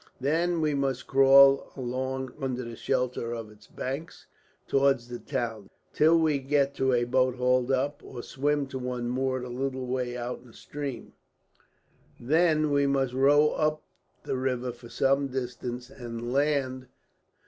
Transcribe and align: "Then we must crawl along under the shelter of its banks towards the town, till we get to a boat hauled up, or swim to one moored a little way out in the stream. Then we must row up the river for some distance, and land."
"Then 0.19 0.61
we 0.61 0.73
must 0.73 1.05
crawl 1.05 1.71
along 1.77 2.33
under 2.41 2.63
the 2.63 2.75
shelter 2.75 3.33
of 3.35 3.51
its 3.51 3.67
banks 3.67 4.25
towards 4.67 5.09
the 5.09 5.19
town, 5.19 5.69
till 5.93 6.17
we 6.17 6.39
get 6.39 6.73
to 6.77 6.91
a 6.91 7.03
boat 7.03 7.35
hauled 7.35 7.71
up, 7.71 8.01
or 8.03 8.23
swim 8.23 8.65
to 8.69 8.79
one 8.79 9.09
moored 9.11 9.43
a 9.43 9.47
little 9.49 9.85
way 9.85 10.17
out 10.17 10.39
in 10.39 10.47
the 10.47 10.53
stream. 10.53 11.13
Then 12.19 12.71
we 12.71 12.87
must 12.87 13.13
row 13.13 13.49
up 13.49 13.83
the 14.23 14.37
river 14.37 14.71
for 14.71 14.89
some 14.89 15.27
distance, 15.27 15.91
and 15.91 16.33
land." 16.33 16.87